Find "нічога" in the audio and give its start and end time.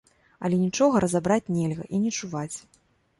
0.61-1.01